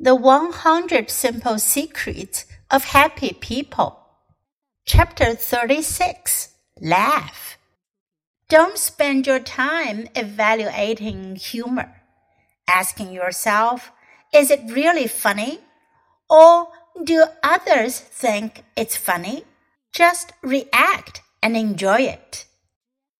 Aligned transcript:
The 0.00 0.16
100 0.16 1.08
Simple 1.08 1.60
Secrets 1.60 2.46
of 2.68 2.82
Happy 2.86 3.32
People. 3.32 4.00
Chapter 4.84 5.36
36 5.36 6.48
Laugh. 6.80 7.56
Don't 8.48 8.76
spend 8.76 9.28
your 9.28 9.38
time 9.38 10.08
evaluating 10.16 11.36
humor, 11.36 12.02
asking 12.68 13.12
yourself, 13.12 13.92
is 14.34 14.50
it 14.50 14.68
really 14.68 15.06
funny? 15.06 15.60
Or 16.28 16.70
do 17.04 17.26
others 17.44 18.00
think 18.00 18.64
it's 18.76 18.96
funny? 18.96 19.44
Just 19.92 20.32
react 20.42 21.22
and 21.40 21.56
enjoy 21.56 22.00
it. 22.00 22.46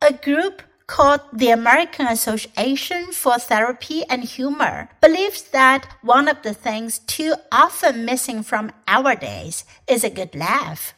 A 0.02 0.12
group 0.12 0.60
called 0.86 1.20
the 1.32 1.50
American 1.50 2.06
Association 2.06 3.12
for 3.12 3.38
Therapy 3.38 4.04
and 4.08 4.24
Humor 4.24 4.90
believes 5.00 5.42
that 5.50 5.88
one 6.02 6.28
of 6.28 6.42
the 6.42 6.54
things 6.54 6.98
too 7.00 7.34
often 7.50 8.04
missing 8.04 8.42
from 8.42 8.72
our 8.86 9.14
days 9.14 9.64
is 9.88 10.04
a 10.04 10.10
good 10.10 10.34
laugh. 10.34 10.94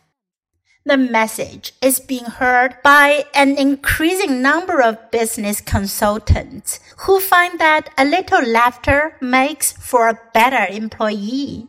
The 0.84 0.96
message 0.96 1.72
is 1.82 1.98
being 1.98 2.26
heard 2.26 2.76
by 2.84 3.24
an 3.34 3.58
increasing 3.58 4.40
number 4.40 4.80
of 4.80 5.10
business 5.10 5.60
consultants 5.60 6.78
who 6.98 7.18
find 7.18 7.58
that 7.58 7.90
a 7.98 8.04
little 8.04 8.46
laughter 8.46 9.16
makes 9.20 9.72
for 9.72 10.08
a 10.08 10.20
better 10.32 10.64
employee. 10.72 11.66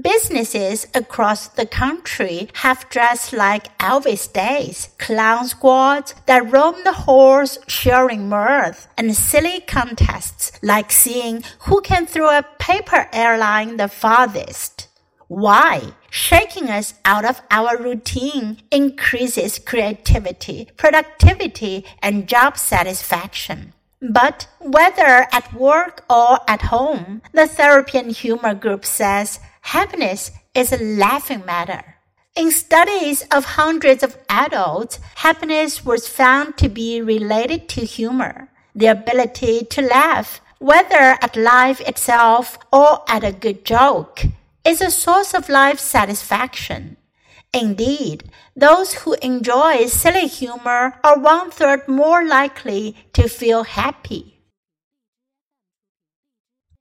Businesses 0.00 0.86
across 0.94 1.46
the 1.46 1.66
country 1.66 2.48
have 2.54 2.88
dressed 2.88 3.34
like 3.34 3.76
Elvis 3.76 4.32
days, 4.32 4.88
clown 4.96 5.46
squads 5.46 6.14
that 6.24 6.50
roam 6.50 6.76
the 6.84 6.92
halls 6.92 7.58
sharing 7.68 8.26
mirth, 8.26 8.88
and 8.96 9.14
silly 9.14 9.60
contests 9.60 10.52
like 10.62 10.90
seeing 10.90 11.44
who 11.66 11.82
can 11.82 12.06
throw 12.06 12.30
a 12.30 12.46
paper 12.58 13.10
airline 13.12 13.76
the 13.76 13.88
farthest. 13.88 14.88
Why? 15.28 15.92
Shaking 16.08 16.70
us 16.70 16.94
out 17.04 17.26
of 17.26 17.42
our 17.50 17.76
routine 17.76 18.62
increases 18.70 19.58
creativity, 19.58 20.70
productivity, 20.78 21.84
and 22.02 22.26
job 22.26 22.56
satisfaction. 22.56 23.74
But 24.00 24.48
whether 24.60 25.26
at 25.30 25.52
work 25.52 26.04
or 26.08 26.38
at 26.48 26.62
home, 26.62 27.20
the 27.32 27.46
Therapy 27.46 27.98
and 27.98 28.12
Humor 28.12 28.54
Group 28.54 28.84
says 28.86 29.40
happiness 29.64 30.30
is 30.54 30.72
a 30.72 30.82
laughing 30.82 31.44
matter. 31.46 31.96
In 32.36 32.50
studies 32.50 33.22
of 33.30 33.56
hundreds 33.56 34.02
of 34.02 34.18
adults, 34.28 34.98
happiness 35.16 35.84
was 35.84 36.06
found 36.06 36.58
to 36.58 36.68
be 36.68 37.00
related 37.00 37.68
to 37.70 37.84
humor, 37.84 38.48
the 38.74 38.86
ability 38.86 39.64
to 39.70 39.82
laugh, 39.82 40.40
whether 40.58 41.16
at 41.22 41.36
life 41.36 41.80
itself 41.80 42.58
or 42.72 43.02
at 43.08 43.24
a 43.24 43.32
good 43.32 43.64
joke, 43.64 44.22
is 44.64 44.80
a 44.80 44.90
source 44.90 45.32
of 45.32 45.48
life 45.48 45.78
satisfaction. 45.78 46.96
Indeed, 47.52 48.30
those 48.54 48.94
who 48.94 49.14
enjoy 49.22 49.86
silly 49.86 50.26
humor 50.26 50.98
are 51.02 51.18
one 51.18 51.50
third 51.50 51.88
more 51.88 52.24
likely 52.26 52.96
to 53.12 53.28
feel 53.28 53.64
happy. 53.64 54.33